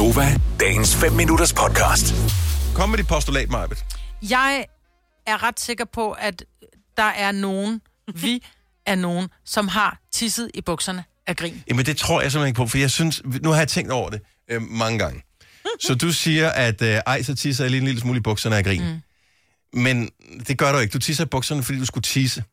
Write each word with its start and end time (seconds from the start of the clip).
Gonova, 0.00 0.40
dagens 0.60 0.96
5 0.96 1.12
minutters 1.12 1.52
podcast. 1.52 2.14
Kom 2.74 2.88
med 2.88 2.98
dit 2.98 3.06
postulat, 3.06 3.50
Majbet. 3.50 3.84
Jeg 4.30 4.66
er 5.26 5.42
ret 5.42 5.60
sikker 5.60 5.84
på, 5.84 6.12
at 6.12 6.44
der 6.96 7.02
er 7.02 7.32
nogen, 7.32 7.80
vi 8.14 8.42
er 8.86 8.94
nogen, 8.94 9.28
som 9.44 9.68
har 9.68 10.00
tisset 10.12 10.50
i 10.54 10.60
bukserne 10.60 11.04
af 11.26 11.36
grin. 11.36 11.62
Jamen, 11.68 11.86
det 11.86 11.96
tror 11.96 12.20
jeg 12.20 12.32
simpelthen 12.32 12.48
ikke 12.48 12.56
på, 12.56 12.66
for 12.66 12.78
jeg 12.78 12.90
synes, 12.90 13.22
nu 13.42 13.50
har 13.50 13.58
jeg 13.58 13.68
tænkt 13.68 13.90
over 13.90 14.10
det 14.10 14.20
øh, 14.50 14.62
mange 14.62 14.98
gange. 14.98 15.22
Så 15.80 15.94
du 15.94 16.12
siger, 16.12 16.50
at 16.50 16.82
øh, 16.82 17.00
ej, 17.06 17.22
så 17.22 17.34
tisser 17.34 17.64
jeg 17.64 17.70
lige 17.70 17.80
en 17.80 17.86
lille 17.86 18.00
smule 18.00 18.18
i 18.18 18.22
bukserne 18.22 18.56
af 18.56 18.64
grin. 18.64 18.82
Mm. 18.82 19.80
Men 19.80 20.10
det 20.48 20.58
gør 20.58 20.72
du 20.72 20.78
ikke. 20.78 20.92
Du 20.92 20.98
tisser 20.98 21.24
i 21.24 21.28
bukserne, 21.28 21.62
fordi 21.62 21.78
du 21.78 21.86
skulle 21.86 22.02
tisse. 22.02 22.44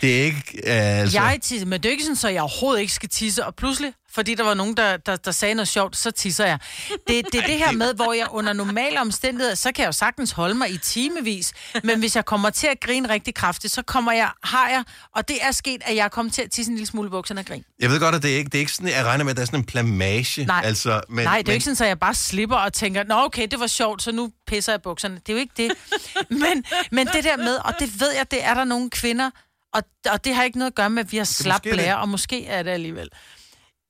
Det 0.00 0.20
er 0.20 0.24
ikke... 0.24 0.42
Øh, 0.54 0.98
altså... 1.00 1.20
Jeg 1.20 1.38
tisser, 1.42 1.66
men 1.66 1.80
det 1.82 1.88
er 1.88 1.90
ikke 1.90 2.04
sådan, 2.04 2.16
så 2.16 2.28
jeg 2.28 2.42
overhovedet 2.42 2.80
ikke 2.80 2.92
skal 2.92 3.08
tisse, 3.08 3.46
og 3.46 3.54
pludselig, 3.54 3.92
fordi 4.10 4.34
der 4.34 4.44
var 4.44 4.54
nogen, 4.54 4.76
der, 4.76 4.96
der, 4.96 5.16
der 5.16 5.30
sagde 5.30 5.54
noget 5.54 5.68
sjovt, 5.68 5.96
så 5.96 6.10
tisser 6.10 6.46
jeg. 6.46 6.58
Det, 6.88 7.24
det 7.32 7.42
er 7.42 7.46
det 7.46 7.58
her 7.58 7.72
med, 7.72 7.94
hvor 7.94 8.12
jeg 8.12 8.26
under 8.30 8.52
normale 8.52 9.00
omstændigheder, 9.00 9.54
så 9.54 9.72
kan 9.72 9.82
jeg 9.82 9.86
jo 9.86 9.92
sagtens 9.92 10.30
holde 10.30 10.54
mig 10.54 10.70
i 10.70 10.78
timevis, 10.78 11.52
men 11.84 11.98
hvis 11.98 12.16
jeg 12.16 12.24
kommer 12.24 12.50
til 12.50 12.66
at 12.66 12.80
grine 12.80 13.08
rigtig 13.08 13.34
kraftigt, 13.34 13.72
så 13.72 13.82
kommer 13.82 14.12
jeg, 14.12 14.30
har 14.42 14.68
jeg, 14.68 14.84
og 15.16 15.28
det 15.28 15.36
er 15.42 15.52
sket, 15.52 15.82
at 15.84 15.96
jeg 15.96 16.04
er 16.04 16.08
kommet 16.08 16.34
til 16.34 16.42
at 16.42 16.50
tisse 16.50 16.70
en 16.70 16.76
lille 16.76 16.86
smule 16.86 17.06
i 17.06 17.10
bukserne 17.10 17.40
af 17.40 17.46
grin. 17.46 17.64
Jeg 17.80 17.90
ved 17.90 18.00
godt, 18.00 18.14
at 18.14 18.22
det 18.22 18.32
er 18.32 18.36
ikke, 18.36 18.48
det 18.48 18.54
er 18.54 18.60
ikke 18.60 18.72
sådan, 18.72 18.90
jeg 18.90 19.04
regner 19.04 19.24
med, 19.24 19.30
at 19.30 19.36
der 19.36 19.42
er 19.42 19.46
sådan 19.46 19.60
en 19.60 19.66
plamage. 19.66 20.44
Nej, 20.44 20.62
altså, 20.64 21.00
men, 21.08 21.24
Nej 21.24 21.38
det 21.38 21.48
er 21.48 21.50
men, 21.50 21.54
ikke 21.54 21.64
sådan, 21.64 21.84
at 21.84 21.88
jeg 21.88 21.98
bare 21.98 22.14
slipper 22.14 22.56
og 22.56 22.72
tænker, 22.72 23.04
nå 23.04 23.14
okay, 23.14 23.46
det 23.50 23.60
var 23.60 23.66
sjovt, 23.66 24.02
så 24.02 24.12
nu 24.12 24.30
pisser 24.46 24.72
jeg 24.72 24.82
bukserne. 24.82 25.14
Det 25.14 25.28
er 25.28 25.32
jo 25.32 25.38
ikke 25.38 25.54
det. 25.56 25.72
men, 26.30 26.64
men 26.90 27.06
det 27.06 27.24
der 27.24 27.36
med, 27.36 27.56
og 27.64 27.74
det 27.78 28.00
ved 28.00 28.12
jeg, 28.12 28.30
det 28.30 28.44
er 28.44 28.54
der 28.54 28.64
nogle 28.64 28.90
kvinder, 28.90 29.30
og, 29.74 29.82
og 30.10 30.24
det 30.24 30.34
har 30.34 30.42
ikke 30.44 30.58
noget 30.58 30.70
at 30.70 30.74
gøre 30.74 30.90
med, 30.90 31.04
at 31.04 31.12
vi 31.12 31.16
har 31.16 31.24
slap 31.24 31.62
blære, 31.62 31.98
og 31.98 32.08
måske 32.08 32.46
er 32.46 32.62
det 32.62 32.70
alligevel. 32.70 33.08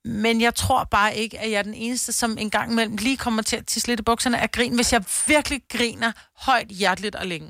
Men 0.05 0.41
jeg 0.41 0.55
tror 0.55 0.83
bare 0.83 1.15
ikke, 1.17 1.39
at 1.39 1.51
jeg 1.51 1.57
er 1.57 1.61
den 1.63 1.73
eneste, 1.73 2.11
som 2.11 2.37
en 2.37 2.49
gang 2.49 2.71
imellem 2.71 2.95
lige 2.97 3.17
kommer 3.17 3.41
til 3.41 3.55
at 3.55 3.65
tisse 3.65 3.87
lidt 3.87 3.99
i 3.99 4.03
bukserne 4.03 4.39
af 4.41 4.51
grin, 4.51 4.75
hvis 4.75 4.93
jeg 4.93 5.03
virkelig 5.27 5.61
griner 5.71 6.11
højt, 6.37 6.67
hjerteligt 6.67 7.15
og 7.15 7.25
længe. 7.27 7.47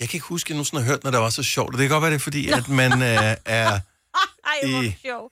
Jeg 0.00 0.08
kan 0.08 0.16
ikke 0.16 0.26
huske, 0.26 0.46
at 0.46 0.50
jeg 0.50 0.54
nogensinde 0.56 0.82
har 0.82 0.90
hørt, 0.90 1.04
når 1.04 1.10
det 1.10 1.20
var 1.20 1.30
så 1.30 1.42
sjovt. 1.42 1.74
Og 1.74 1.78
det 1.78 1.88
kan 1.88 1.94
godt 1.94 2.02
være, 2.02 2.10
det 2.10 2.16
er 2.18 2.20
fordi, 2.22 2.48
at 2.48 2.68
man 2.68 2.92
øh, 2.92 3.36
er... 3.44 3.70
Ej, 4.46 4.70
hvor 4.70 4.82
I- 4.82 4.96
sjov. 5.02 5.30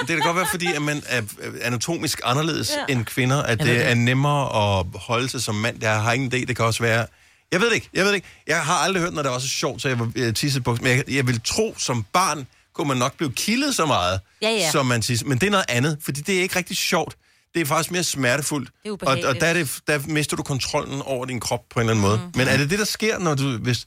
Det 0.00 0.08
kan 0.08 0.20
godt 0.20 0.36
være, 0.36 0.46
fordi 0.50 0.72
at 0.74 0.82
man 0.82 1.02
er 1.06 1.22
anatomisk 1.62 2.20
anderledes 2.24 2.70
ja. 2.88 2.92
End 2.92 3.04
kvinder, 3.04 3.42
at 3.42 3.58
det 3.58 3.66
det. 3.66 3.86
er 3.86 3.94
nemmere 3.94 4.78
at 4.80 4.86
holde 4.94 5.28
sig 5.28 5.42
som 5.42 5.54
mand. 5.54 5.82
Jeg 5.82 6.02
har 6.02 6.12
ingen 6.12 6.32
idé, 6.34 6.44
det 6.44 6.56
kan 6.56 6.64
også 6.64 6.82
være... 6.82 7.06
Jeg 7.52 7.60
ved 7.60 7.68
det 7.68 7.74
ikke, 7.74 7.88
jeg 7.94 8.02
ved 8.04 8.08
det 8.10 8.16
ikke. 8.16 8.28
Jeg 8.46 8.64
har 8.64 8.74
aldrig 8.74 9.02
hørt, 9.02 9.14
når 9.14 9.22
det 9.22 9.30
var 9.30 9.38
så 9.38 9.48
sjovt, 9.48 9.82
så 9.82 9.88
jeg 9.88 9.98
var 9.98 10.10
øh, 10.16 10.34
tisset 10.34 10.64
på. 10.64 10.76
Men 10.82 10.86
jeg, 10.96 11.04
jeg 11.10 11.26
vil 11.26 11.40
tro, 11.44 11.74
som 11.78 12.04
barn 12.12 12.46
kunne 12.74 12.88
man 12.88 12.96
nok 12.96 13.16
blive 13.16 13.32
kildet 13.32 13.74
så 13.74 13.86
meget, 13.86 14.20
Ja, 14.42 14.50
ja. 14.50 14.70
som 14.70 14.86
man 14.86 15.02
tisser. 15.02 15.26
Men 15.26 15.38
det 15.38 15.46
er 15.46 15.50
noget 15.50 15.66
andet, 15.68 15.98
fordi 16.02 16.20
det 16.20 16.38
er 16.38 16.42
ikke 16.42 16.56
rigtig 16.56 16.76
sjovt. 16.76 17.16
Det 17.54 17.62
er 17.62 17.66
faktisk 17.66 17.90
mere 17.90 18.04
smertefuldt. 18.04 18.70
Det 18.84 19.02
er 19.02 19.06
og, 19.06 19.18
og 19.28 19.40
der, 19.40 19.46
er 19.46 19.52
det, 19.54 19.78
der 19.86 20.00
mister 20.08 20.36
du 20.36 20.42
kontrollen 20.42 21.02
over 21.02 21.24
din 21.26 21.40
krop 21.40 21.60
på 21.70 21.80
en 21.80 21.88
eller 21.88 21.90
anden 21.92 22.02
måde. 22.02 22.18
Mhm. 22.18 22.32
Men 22.34 22.48
er 22.48 22.56
det 22.56 22.70
det, 22.70 22.78
der 22.78 22.84
sker, 22.84 23.18
når 23.18 23.34
du... 23.34 23.56
Hvis, 23.58 23.86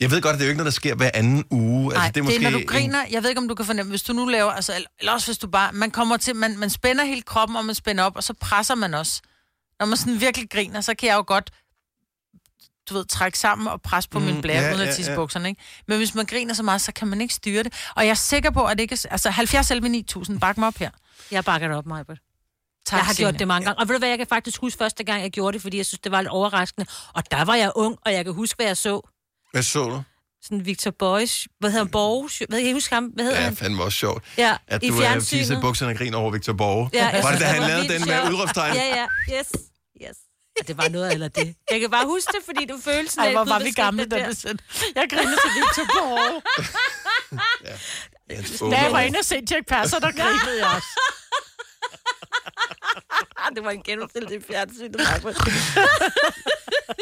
jeg 0.00 0.10
ved 0.10 0.22
godt, 0.22 0.32
at 0.32 0.38
det 0.38 0.44
er 0.44 0.46
jo 0.46 0.50
ikke 0.50 0.58
noget, 0.58 0.72
der 0.72 0.76
sker 0.76 0.94
hver 0.94 1.10
anden 1.14 1.44
uge. 1.50 1.88
Nej, 1.88 1.96
altså, 1.96 2.12
det 2.12 2.20
er, 2.20 2.24
måske 2.24 2.38
når 2.42 2.50
du 2.50 2.58
en- 2.58 2.66
griner, 2.66 3.04
jeg 3.10 3.22
ved 3.22 3.30
ikke, 3.30 3.40
om 3.40 3.48
du 3.48 3.54
kan 3.54 3.66
fornemme, 3.66 3.90
hvis 3.90 4.02
du 4.02 4.12
nu 4.12 4.26
laver, 4.26 4.50
altså, 4.52 4.84
eller 5.00 5.12
også 5.12 5.26
hvis 5.26 5.38
du 5.38 5.46
bare, 5.48 5.72
man 5.72 5.90
kommer 5.90 6.16
til, 6.16 6.36
man, 6.36 6.58
man 6.58 6.70
spænder 6.70 7.04
hele 7.04 7.22
kroppen, 7.22 7.56
og 7.56 7.64
man 7.64 7.74
spænder 7.74 8.04
op, 8.04 8.16
og 8.16 8.24
så 8.24 8.34
presser 8.40 8.74
man 8.74 8.94
også. 8.94 9.20
Når 9.80 9.86
man 9.86 9.96
sådan 9.96 10.20
virkelig 10.20 10.50
griner, 10.50 10.80
så 10.80 10.94
kan 10.94 11.08
jeg 11.08 11.14
jo 11.16 11.24
godt, 11.26 11.50
du 12.88 12.94
ved, 12.94 13.04
trække 13.04 13.38
sammen 13.38 13.68
og 13.68 13.82
presse 13.82 14.10
på 14.10 14.18
mm, 14.18 14.24
min 14.24 14.40
blære, 14.42 14.56
ja, 14.60 14.66
ja, 14.66 14.74
uden 14.74 14.82
ja, 14.84 14.88
at 14.90 14.96
tisse 14.96 15.10
ja. 15.10 15.16
ja. 15.16 15.22
bukserne, 15.22 15.48
ikke? 15.48 15.62
Men 15.88 15.98
hvis 15.98 16.14
man 16.14 16.26
griner 16.26 16.54
så 16.54 16.62
meget, 16.62 16.80
så 16.80 16.92
kan 16.92 17.08
man 17.08 17.20
ikke 17.20 17.34
styre 17.34 17.62
det. 17.62 17.72
Og 17.96 18.04
jeg 18.04 18.10
er 18.10 18.14
sikker 18.14 18.50
på, 18.50 18.64
at 18.64 18.76
det 18.78 18.82
ikke 18.82 18.92
er, 18.92 19.06
altså 19.10 19.30
70 19.30 19.70
11 19.70 19.88
9000, 19.88 20.40
bak 20.40 20.58
mig 20.58 20.68
op 20.68 20.76
her. 20.76 20.90
Jeg 21.30 21.44
bakker 21.44 21.68
det 21.68 21.76
op, 21.76 21.86
Majbert. 21.86 22.18
Tak, 22.86 22.96
Jeg 22.98 23.06
har 23.06 23.12
Signe. 23.14 23.30
gjort 23.30 23.38
det 23.38 23.48
mange 23.48 23.64
gange. 23.64 23.78
Og 23.80 23.88
ved 23.88 23.94
du 23.94 23.98
hvad, 23.98 24.08
jeg 24.08 24.18
kan 24.18 24.26
faktisk 24.26 24.60
huske 24.60 24.78
første 24.78 25.04
gang, 25.04 25.22
jeg 25.22 25.30
gjorde 25.30 25.52
det, 25.54 25.62
fordi 25.62 25.76
jeg 25.76 25.86
synes, 25.86 26.00
det 26.00 26.12
var 26.12 26.20
lidt 26.20 26.30
overraskende. 26.30 26.86
Og 27.14 27.30
der 27.30 27.44
var 27.44 27.54
jeg 27.54 27.72
ung, 27.76 27.96
og 28.06 28.12
jeg 28.12 28.24
kan 28.24 28.34
huske, 28.34 28.56
hvad 28.56 28.66
jeg 28.66 28.76
så. 28.76 29.00
Hvad 29.52 29.62
så 29.62 29.84
du? 29.88 30.02
Sådan 30.42 30.66
Victor 30.66 30.90
Boys, 30.90 31.46
hvad 31.58 31.70
hedder 31.70 31.84
han, 31.84 31.90
Borges? 31.90 32.42
Hvad 32.48 32.60
kan 32.60 32.70
I 32.70 32.72
huske 32.72 32.94
ham? 32.94 33.04
Hvad 33.04 33.24
hedder 33.24 33.38
Ja, 33.38 33.44
han? 33.44 33.56
fandme 33.56 33.82
også 33.82 33.98
sjovt. 33.98 34.24
Ja, 34.38 34.56
At 34.66 34.82
i 34.82 34.88
du 34.88 34.94
er 34.94 35.00
fjernsynet. 35.00 35.50
i 35.50 35.60
bukserne 35.60 35.92
og 35.92 35.96
griner 35.98 36.18
over 36.18 36.30
Victor 36.30 36.52
Borge. 36.52 36.90
Ja, 36.92 37.06
jeg 37.08 37.22
var 37.24 37.30
det, 37.30 37.38
synes, 37.38 37.40
da 37.40 37.46
han 37.60 37.62
lavede 37.70 37.88
den 37.88 38.08
med 38.08 38.30
udråbstegn? 38.32 38.74
Ja, 38.74 38.84
ja, 38.84 39.06
yes. 39.40 39.46
Ja, 39.54 39.58
det 40.68 40.76
var 40.76 40.88
noget 40.88 41.12
eller 41.12 41.28
det. 41.28 41.54
Jeg 41.70 41.80
kan 41.80 41.90
bare 41.90 42.06
huske 42.06 42.32
det, 42.32 42.44
fordi 42.44 42.66
du 42.66 42.78
følte 42.84 43.12
sådan 43.12 43.26
Ej, 43.26 43.32
hvor 43.32 43.44
var 43.44 43.58
vi 43.58 43.70
gamle, 43.70 44.04
da 44.04 44.28
det 44.28 44.36
sendte. 44.36 44.64
Jeg 44.94 45.06
griner 45.10 45.36
til 45.44 45.50
Victor 45.56 45.84
Borge. 45.94 46.42
Hans 48.30 48.58
Da 48.60 48.82
jeg 48.82 48.92
var 48.92 49.00
inde 49.00 49.18
og 49.18 49.24
se 49.24 49.42
Jack 49.50 49.66
Passer, 49.68 49.98
der 49.98 50.12
grinede 50.12 50.58
jeg 50.58 50.70
også. 50.76 50.88
Ah, 53.42 53.54
det 53.56 53.64
var 53.64 53.70
en 53.70 53.82
genudstillelse 53.82 54.36
i 54.36 54.40
fjernsynet. 54.50 55.00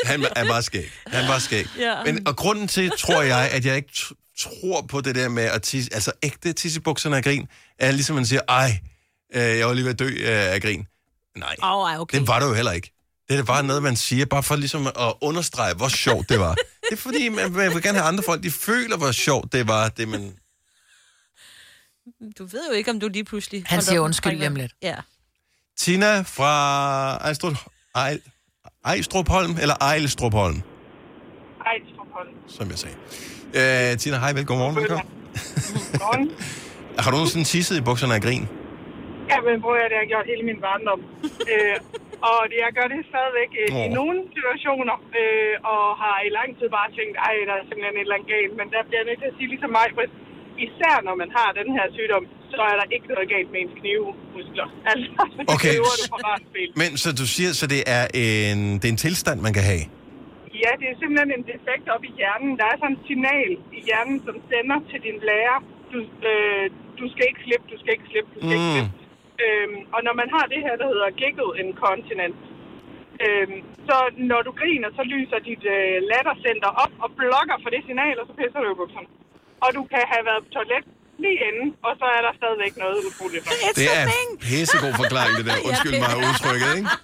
Han 0.04 0.24
er 0.36 0.48
bare 0.48 0.62
skæg. 0.62 0.90
Han 1.06 1.28
var 1.28 1.38
skæg. 1.38 1.66
Ja. 1.78 2.04
Men, 2.04 2.28
og 2.28 2.36
grunden 2.36 2.68
til, 2.68 2.92
tror 2.98 3.22
jeg, 3.22 3.50
at 3.52 3.64
jeg 3.64 3.76
ikke 3.76 3.92
tror 4.38 4.86
på 4.90 5.00
det 5.00 5.14
der 5.14 5.28
med 5.28 5.42
at 5.44 5.62
tisse, 5.62 5.94
altså 5.94 6.12
ægte 6.22 6.52
tisse 6.52 6.78
i 6.78 6.82
bukserne 6.82 7.16
af 7.16 7.24
grin, 7.24 7.46
er 7.78 7.90
ligesom 7.90 8.16
man 8.16 8.26
siger, 8.26 8.40
ej, 8.48 8.80
øh, 9.34 9.58
jeg 9.58 9.66
var 9.66 9.72
lige 9.72 9.84
ved 9.84 9.92
at 9.92 9.98
dø 9.98 10.08
øh, 10.08 10.52
af 10.54 10.62
grin. 10.62 10.86
Nej, 11.36 11.54
ej, 11.62 11.98
okay. 11.98 12.18
det 12.18 12.28
var 12.28 12.40
det 12.40 12.46
jo 12.46 12.54
heller 12.54 12.72
ikke. 12.72 12.97
Det 13.28 13.38
er 13.38 13.44
bare 13.44 13.62
noget, 13.62 13.82
man 13.82 13.96
siger, 13.96 14.26
bare 14.26 14.42
for 14.42 14.56
ligesom 14.56 14.86
at 14.86 15.12
understrege, 15.20 15.74
hvor 15.74 15.88
sjovt 15.88 16.28
det 16.28 16.38
var. 16.40 16.54
Det 16.90 16.92
er 16.92 16.96
fordi, 16.96 17.28
man, 17.28 17.52
man 17.52 17.74
vil 17.74 17.82
gerne 17.82 17.98
have 17.98 18.08
andre 18.08 18.22
folk, 18.22 18.42
de 18.42 18.50
føler, 18.50 18.96
hvor 18.96 19.12
sjovt 19.12 19.52
det 19.52 19.68
var, 19.68 19.88
det 19.88 20.08
man... 20.08 20.32
Du 22.38 22.44
ved 22.44 22.60
jo 22.70 22.74
ikke, 22.74 22.90
om 22.90 23.00
du 23.00 23.08
lige 23.08 23.24
pludselig... 23.24 23.62
Han 23.66 23.82
siger 23.82 24.00
undskyld 24.00 24.32
lige 24.32 24.46
om 24.48 24.54
lidt. 24.56 24.72
Ja. 24.82 24.94
Tina 25.78 26.20
fra 26.20 26.52
Ejstrup, 27.16 27.56
Ej, 27.94 28.20
Ejstrupholm, 28.84 29.56
eller 29.60 29.74
Ejlstrupholm, 29.80 30.62
Ejstrupholm. 31.66 32.28
som 32.48 32.70
jeg 32.70 32.78
sagde. 32.78 32.96
Øh, 33.92 33.98
Tina, 33.98 34.18
hej, 34.18 34.32
velkommen. 34.32 34.46
Godmorgen, 34.46 34.76
velkommen. 34.76 35.06
Godmorgen. 35.92 36.30
Har 36.98 37.10
du 37.10 37.16
nogensinde 37.16 37.44
tisset 37.44 37.76
i 37.76 37.80
bukserne 37.80 38.14
af 38.14 38.22
grin? 38.22 38.48
Ja, 39.30 39.36
men 39.40 39.60
prøv 39.62 39.74
at 39.74 39.90
det 39.90 39.96
har 39.96 40.02
jeg 40.04 40.08
gjort 40.08 40.26
hele 40.32 40.42
min 40.50 40.60
barndom. 40.60 41.00
øh, 41.52 41.76
og 42.30 42.38
det, 42.50 42.58
jeg 42.66 42.72
gør 42.78 42.88
det 42.94 43.00
stadigvæk 43.12 43.50
øh, 43.62 43.68
i 43.84 43.86
Åh. 43.86 43.90
nogle 43.98 44.16
situationer, 44.36 44.96
øh, 45.20 45.54
og 45.72 45.84
har 46.02 46.16
i 46.28 46.30
lang 46.38 46.48
tid 46.58 46.68
bare 46.78 46.88
tænkt, 46.98 47.14
ej, 47.28 47.34
der 47.48 47.54
er 47.60 47.64
simpelthen 47.68 47.96
et 47.98 48.04
eller 48.06 48.16
andet 48.18 48.30
galt. 48.36 48.52
Men 48.60 48.66
der 48.74 48.80
bliver 48.86 49.00
jeg 49.02 49.08
nødt 49.08 49.20
til 49.22 49.30
at 49.32 49.36
sige 49.38 49.48
ligesom 49.54 49.70
mig, 49.78 49.86
især 50.66 50.94
når 51.06 51.14
man 51.22 51.30
har 51.38 51.48
den 51.60 51.68
her 51.76 51.86
sygdom, 51.96 52.24
så 52.54 52.60
er 52.70 52.76
der 52.80 52.86
ikke 52.94 53.08
noget 53.14 53.28
galt 53.34 53.48
med 53.52 53.58
ens 53.62 53.74
knivmuskler. 53.80 54.68
Altså, 54.90 55.08
så 55.34 55.40
det 55.46 55.54
Okay. 55.54 55.74
spil. 56.52 56.68
Men 56.82 56.90
så 57.02 57.08
du 57.20 57.26
siger, 57.34 57.50
så 57.60 57.64
det 57.74 57.80
er 57.96 58.04
en, 58.24 58.60
det 58.80 58.86
er 58.88 58.92
en 58.96 59.02
tilstand, 59.06 59.38
man 59.46 59.54
kan 59.58 59.64
have? 59.72 59.84
Ja, 60.64 60.70
det 60.80 60.86
er 60.92 60.96
simpelthen 61.02 61.30
en 61.38 61.44
defekt 61.52 61.86
op 61.94 62.02
i 62.10 62.12
hjernen. 62.20 62.50
Der 62.60 62.66
er 62.72 62.76
sådan 62.82 62.96
et 62.98 63.04
signal 63.10 63.50
i 63.78 63.80
hjernen, 63.88 64.16
som 64.26 64.34
sender 64.50 64.78
til 64.90 64.98
din 65.06 65.16
blære. 65.24 65.56
Du, 65.92 65.98
øh, 66.30 66.64
du 67.00 67.04
skal 67.12 67.24
ikke 67.30 67.40
slippe, 67.46 67.66
du 67.72 67.76
skal 67.80 67.90
ikke 67.96 68.08
slippe, 68.12 68.28
du 68.34 68.38
skal 68.44 68.54
ikke 68.58 68.68
Mm. 68.70 68.74
slippe. 68.76 68.92
Øhm, 69.44 69.78
og 69.94 70.00
når 70.06 70.14
man 70.20 70.28
har 70.36 70.44
det 70.52 70.60
her, 70.66 70.74
der 70.80 70.88
hedder 70.92 71.16
giggle 71.22 71.50
incontinence, 71.62 72.40
øhm, 73.24 73.58
så 73.88 73.96
når 74.30 74.40
du 74.46 74.50
griner, 74.60 74.90
så 74.98 75.02
lyser 75.14 75.38
dit 75.48 75.64
øh, 75.76 75.96
lattercenter 76.10 76.70
op 76.82 76.92
og 77.04 77.08
blokker 77.18 77.56
for 77.62 77.70
det 77.74 77.82
signal, 77.88 78.16
og 78.20 78.26
så 78.28 78.32
pisser 78.38 78.60
du 78.64 78.68
i 78.74 78.78
bukserne. 78.80 79.08
Og 79.64 79.68
du 79.76 79.82
kan 79.92 80.02
have 80.12 80.24
været 80.28 80.42
på 80.46 80.50
toilet 80.56 80.84
lige 81.22 81.38
inden, 81.48 81.68
og 81.86 81.92
så 82.00 82.06
er 82.16 82.20
der 82.26 82.32
stadigvæk 82.40 82.72
noget 82.84 82.98
utroligt. 83.08 83.44
Det 83.80 83.88
er 84.00 84.04
pissegod 84.44 84.94
forklaring, 85.02 85.34
det 85.38 85.44
der. 85.50 85.58
Undskyld 85.68 85.94
mig 86.04 86.12
udtrykket, 86.26 86.70
ikke? 86.78 86.90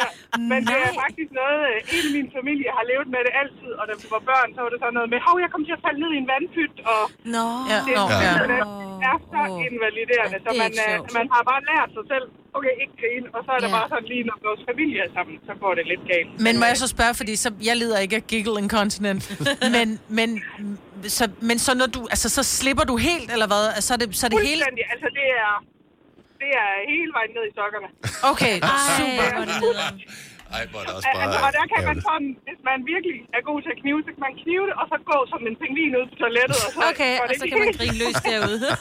Ja, 0.00 0.08
men 0.50 0.60
det 0.70 0.78
er 0.86 0.92
faktisk 1.04 1.30
noget, 1.40 1.60
øh, 1.70 1.76
hele 1.92 2.08
min 2.16 2.28
familie 2.36 2.68
har 2.76 2.84
levet 2.90 3.08
med 3.14 3.20
det 3.26 3.32
altid, 3.42 3.72
og 3.80 3.84
da 3.88 3.92
vi 4.00 4.06
var 4.14 4.22
børn, 4.30 4.48
så 4.54 4.58
var 4.64 4.70
det 4.74 4.78
sådan 4.82 4.96
noget 4.98 5.08
med, 5.12 5.18
hov, 5.26 5.36
jeg 5.44 5.50
kom 5.54 5.62
til 5.68 5.74
at 5.78 5.82
falde 5.86 6.00
ned 6.02 6.10
i 6.16 6.18
en 6.22 6.28
vandpyt, 6.32 6.76
og 6.92 7.02
Nå. 7.36 7.46
Ja, 7.72 7.78
det 7.86 7.94
er, 8.00 8.06
ja. 8.26 8.32
det 8.52 8.58
så 8.62 8.68
Åh. 8.68 8.83
Invaliderende, 9.70 10.36
så 10.44 10.48
det 10.50 10.58
er 10.58 10.62
man, 10.62 10.72
øh, 10.86 10.96
man 11.18 11.26
har 11.34 11.42
bare 11.50 11.62
lært 11.70 11.88
sig 11.96 12.04
selv, 12.12 12.26
okay, 12.56 12.74
ikke 12.82 12.94
grine, 13.02 13.26
og 13.36 13.40
så 13.46 13.50
er 13.56 13.60
det 13.64 13.70
Ja. 13.72 13.76
bare 13.78 13.88
sådan 13.92 14.08
lige, 14.12 14.24
når 14.30 14.36
vores 14.48 14.62
familie 14.70 14.98
er 15.06 15.10
sammen, 15.16 15.34
så 15.48 15.52
går 15.62 15.72
det 15.78 15.84
lidt 15.92 16.04
galt. 16.12 16.30
Men 16.46 16.52
må 16.60 16.64
jeg 16.72 16.76
så 16.84 16.88
spørge, 16.96 17.14
fordi 17.20 17.32
så, 17.44 17.48
jeg 17.68 17.76
lider 17.82 17.98
ikke 18.04 18.16
af 18.20 18.24
giggle 18.32 18.54
incontinent, 18.64 19.22
men, 19.76 19.88
men, 20.18 20.28
så, 21.16 21.24
men 21.48 21.56
så 21.66 21.70
når 21.80 21.88
du, 21.96 22.00
altså 22.14 22.28
så 22.38 22.42
slipper 22.58 22.84
du 22.90 22.94
helt, 23.08 23.28
eller 23.34 23.46
hvad? 23.52 23.64
Altså, 23.76 23.86
så 23.88 23.92
er 23.96 23.98
det, 24.02 24.06
så 24.20 24.22
er 24.26 24.30
det 24.34 24.40
hele... 24.50 24.62
Altså 24.94 25.08
det 25.18 25.26
er, 25.44 25.52
det 26.42 26.50
er 26.62 26.68
hele 26.94 27.10
vejen 27.18 27.30
ned 27.36 27.44
i 27.50 27.52
sokkerne. 27.58 27.88
Okay, 28.32 28.54
super. 28.98 29.26
Ej, 29.40 30.33
Ej, 30.56 30.62
hvor 30.70 30.80
er 30.82 30.86
det 30.88 30.94
også 30.98 31.08
bare... 31.14 31.22
Altså, 31.24 31.38
og 31.46 31.50
der 31.58 31.64
kan 31.72 31.80
man 31.88 31.96
sådan, 32.08 32.30
hvis 32.46 32.60
man 32.68 32.78
virkelig 32.92 33.18
er 33.36 33.42
god 33.50 33.58
til 33.64 33.70
at 33.74 33.78
knive, 33.82 33.98
så 34.06 34.10
kan 34.14 34.22
man 34.28 34.34
knive 34.42 34.64
det, 34.68 34.74
og 34.80 34.86
så 34.92 34.96
gå 35.12 35.18
som 35.32 35.40
en 35.48 35.56
pingvin 35.62 35.92
ud 35.98 36.04
på 36.10 36.14
toilettet, 36.22 36.58
og 36.66 36.70
så 36.74 36.78
Okay, 36.92 37.14
og 37.22 37.26
så 37.40 37.44
kan 37.50 37.56
man 37.62 37.72
grine 37.78 37.96
løs 38.02 38.16
derude. 38.28 38.58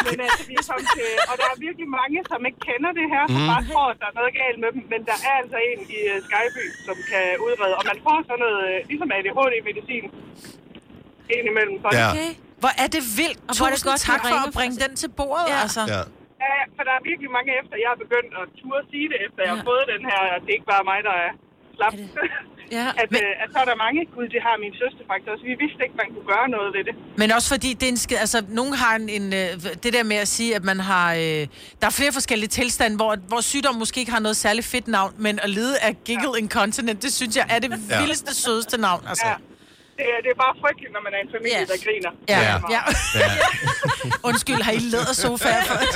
Men 0.08 0.18
altså, 0.26 0.42
vi 0.50 0.54
er 0.60 0.64
kommet 0.70 0.88
til, 0.98 1.08
og 1.30 1.34
der 1.40 1.46
er 1.54 1.56
virkelig 1.66 1.88
mange, 2.00 2.18
som 2.30 2.40
ikke 2.48 2.60
kender 2.68 2.90
det 3.00 3.06
her, 3.14 3.22
som 3.32 3.42
bare 3.52 3.64
tror, 3.70 3.86
at 3.92 3.98
der 4.02 4.08
er 4.12 4.16
noget 4.20 4.32
galt 4.40 4.58
med 4.64 4.70
dem. 4.74 4.82
Men 4.92 5.00
der 5.10 5.16
er 5.28 5.34
altså 5.42 5.58
en 5.70 5.80
i 5.96 5.98
uh, 6.12 6.16
Skyby, 6.26 6.64
som 6.86 6.96
kan 7.10 7.26
udrede, 7.46 7.74
og 7.78 7.84
man 7.90 7.98
får 8.06 8.16
sådan 8.28 8.40
noget, 8.44 8.60
øh, 8.70 8.76
ligesom 8.90 9.08
ADHD-medicin, 9.16 10.04
indimellem. 11.36 11.76
Sådan. 11.82 11.98
Ja. 12.00 12.08
Okay. 12.12 12.30
Hvor 12.62 12.72
er 12.84 12.88
det 12.96 13.02
vildt. 13.18 13.40
Og 13.48 13.52
hvor 13.56 13.66
er 13.68 13.72
det 13.76 13.82
godt, 13.90 14.00
tak 14.12 14.22
for 14.30 14.38
at 14.48 14.52
bringe 14.58 14.76
den 14.84 14.92
til 15.02 15.08
bordet, 15.20 15.48
Ja. 15.54 15.58
altså. 15.64 15.82
Ja. 15.94 16.02
Ja, 16.44 16.54
for 16.76 16.82
der 16.88 16.94
er 16.98 17.02
virkelig 17.10 17.30
mange 17.38 17.50
efter, 17.60 17.74
jeg 17.84 17.90
har 17.92 17.98
begyndt 18.04 18.32
at 18.40 18.44
turde 18.60 18.84
sige 18.92 19.06
det, 19.12 19.18
efter 19.26 19.40
jeg 19.46 19.52
har 19.56 19.62
fået 19.70 19.84
den 19.94 20.02
her, 20.10 20.20
at 20.34 20.40
det 20.46 20.52
ikke 20.56 20.68
bare 20.72 20.82
er 20.84 20.88
mig, 20.92 21.00
der 21.08 21.14
er 21.26 21.30
slap. 21.76 21.94
Ja, 22.78 22.86
at, 23.02 23.10
men... 23.10 23.20
øh, 23.22 23.42
at 23.42 23.48
så 23.52 23.58
er 23.58 23.64
der 23.64 23.76
mange, 23.86 24.00
gud, 24.14 24.26
det 24.34 24.40
har 24.42 24.54
min 24.64 24.74
søster 24.82 25.04
faktisk 25.10 25.28
også. 25.32 25.44
Vi 25.44 25.54
vidste 25.64 25.80
ikke, 25.84 25.96
man 26.02 26.08
kunne 26.14 26.28
gøre 26.34 26.48
noget 26.56 26.70
ved 26.76 26.82
det. 26.88 26.94
Men 27.16 27.32
også 27.32 27.48
fordi, 27.54 27.70
det 27.78 27.86
er 27.88 27.92
en 27.96 28.18
altså, 28.24 28.38
nogen 28.48 28.74
har 28.82 28.96
en, 28.96 29.08
en, 29.08 29.26
øh, 29.40 29.48
det 29.84 29.92
der 29.96 30.04
med 30.12 30.16
at 30.16 30.28
sige, 30.28 30.50
at 30.56 30.64
man 30.64 30.80
har, 30.80 31.14
øh, 31.14 31.42
der 31.80 31.86
er 31.90 31.94
flere 32.00 32.12
forskellige 32.12 32.48
tilstande, 32.48 32.96
hvor, 32.96 33.16
hvor 33.30 33.40
sygdom 33.40 33.74
måske 33.74 34.00
ikke 34.00 34.12
har 34.12 34.20
noget 34.20 34.36
særligt 34.36 34.66
fedt 34.66 34.88
navn, 34.88 35.12
men 35.18 35.38
at 35.42 35.50
lide 35.50 35.74
af 35.86 35.96
giggle 36.04 36.30
ja. 36.34 36.38
incontinent, 36.42 37.02
det 37.02 37.12
synes 37.12 37.36
jeg 37.36 37.46
er 37.54 37.58
det 37.58 37.70
Ja. 37.70 38.00
vildeste, 38.00 38.34
sødeste 38.44 38.80
navn, 38.80 39.02
altså. 39.08 39.26
Ja. 39.26 39.34
Det, 40.00 40.06
er- 40.14 40.22
det 40.24 40.30
er 40.36 40.38
bare 40.46 40.54
frygteligt, 40.62 40.92
når 40.96 41.02
man 41.06 41.12
er 41.16 41.20
en 41.26 41.30
familie, 41.36 41.60
Ja. 41.62 41.70
der 41.72 41.78
griner. 41.86 42.12
Ja, 42.32 42.38
Ja. 42.48 42.54
ja. 42.76 42.82
Ja. 43.22 43.30
Undskyld, 44.28 44.60
har 44.66 44.72
I 44.80 44.82
lædersofaer 44.94 45.62
for 45.70 45.76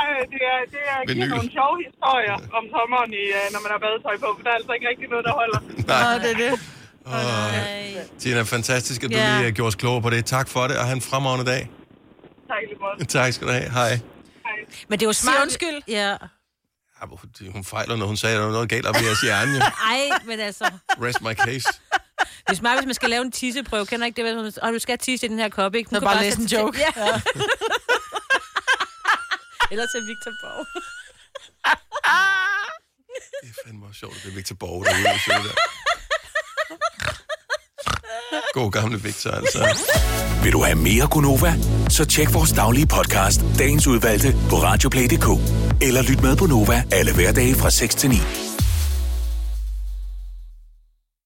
Ej, 0.00 0.08
det 0.32 0.40
er, 0.52 0.58
det 0.74 0.82
er 0.92 0.96
giver 1.06 1.14
Vinyl. 1.14 1.28
nogle 1.34 1.50
sjove 1.58 1.76
historier 1.86 2.36
om 2.58 2.64
sommeren, 2.74 3.10
i, 3.22 3.24
øh, 3.38 3.44
når 3.54 3.60
man 3.64 3.70
har 3.74 3.80
badetøj 3.84 4.16
på, 4.24 4.28
for 4.36 4.42
der 4.44 4.50
er 4.54 4.58
altså 4.60 4.72
ikke 4.76 4.86
rigtig 4.90 5.06
noget, 5.12 5.24
der 5.28 5.34
holder. 5.40 5.60
Nå, 5.90 6.00
det 6.24 6.30
er 6.34 6.38
det. 6.44 6.52
Tina, 8.20 8.42
fantastisk, 8.42 9.04
at 9.04 9.10
du 9.10 9.16
Ja. 9.16 9.36
lige 9.36 9.46
øh, 9.48 9.52
gjorde 9.56 9.68
os 9.68 9.74
klogere 9.74 10.02
på 10.02 10.10
det. 10.10 10.26
Tak 10.26 10.48
for 10.48 10.62
det, 10.68 10.76
og 10.78 10.84
have 10.84 10.94
en 10.96 11.02
fremragende 11.10 11.46
dag. 11.52 11.62
Tak 12.50 12.56
lige. 12.98 13.06
Tak 13.06 13.32
skal 13.32 13.46
du 13.46 13.52
have. 13.52 13.70
Hej. 13.70 14.00
Men 14.88 14.98
det 14.98 15.04
er 15.04 15.08
jo 15.08 15.12
Sig 15.12 15.22
smart. 15.22 15.42
undskyld. 15.42 15.78
Ja. 15.88 16.10
Ja, 17.00 17.06
hvorfor- 17.06 17.26
hun 17.52 17.64
fejler, 17.64 17.96
når 17.96 18.06
hun 18.06 18.16
sagde, 18.16 18.34
at 18.36 18.38
der 18.40 18.44
var 18.46 18.52
noget 18.52 18.68
galt 18.68 18.86
op 18.86 18.94
i 19.02 19.04
jeres 19.04 19.20
hjerne. 19.20 19.52
jo. 19.52 19.60
Ej, 19.92 20.18
men 20.26 20.40
altså... 20.40 20.64
Rest 21.02 21.22
my 21.22 21.34
case. 21.34 21.68
Er 22.48 22.54
smart, 22.54 22.78
hvis 22.78 22.86
man 22.86 22.94
skal 22.94 23.10
lave 23.10 23.22
en 23.24 23.32
tisseprøve. 23.32 23.86
Kender 23.86 24.06
ikke 24.06 24.22
det? 24.22 24.34
Hvis 24.34 24.54
man, 24.56 24.64
og 24.68 24.72
du 24.72 24.78
skal 24.78 24.98
tisse 24.98 25.26
i 25.26 25.28
den 25.28 25.38
her 25.38 25.48
kop, 25.48 25.74
ikke? 25.74 25.88
Så 25.88 25.98
kan 26.00 26.06
bare 26.06 26.22
læse 26.22 26.30
sætte 26.30 26.42
en 26.42 26.48
til- 26.48 26.58
joke. 26.58 26.78
Ja. 26.78 26.86
Eller 29.72 29.86
til 29.94 30.00
Victor 30.06 30.32
Borg. 30.42 30.66
Det 33.42 33.48
er 33.50 33.54
fandme 33.66 33.86
også 33.86 33.98
sjovt, 33.98 34.16
at 34.16 34.22
det 34.22 34.30
er 34.30 34.34
Victor 34.34 34.54
Borg, 34.54 34.84
der 34.84 34.90
er 34.90 35.42
der. 35.42 35.54
God 38.54 38.70
gamle 38.70 39.02
Victor, 39.02 39.30
altså. 39.30 39.84
Vil 40.42 40.52
du 40.52 40.62
have 40.62 40.76
mere 40.76 41.06
Gunova? 41.10 41.54
Så 41.88 42.04
tjek 42.04 42.34
vores 42.34 42.52
daglige 42.52 42.86
podcast, 42.86 43.40
dagens 43.58 43.86
udvalgte, 43.86 44.32
på 44.50 44.56
radioplay.dk. 44.56 45.28
Eller 45.82 46.02
lyt 46.02 46.22
med 46.22 46.36
på 46.36 46.46
Nova 46.46 46.84
alle 46.92 47.14
hverdage 47.14 47.54
fra 47.54 47.70
6 47.70 47.94
til 47.94 48.10
9. 48.10 48.16